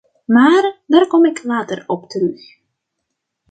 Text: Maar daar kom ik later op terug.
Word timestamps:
Maar 0.25 0.81
daar 0.87 1.07
kom 1.07 1.25
ik 1.25 1.43
later 1.43 1.83
op 1.87 2.09
terug. 2.09 2.41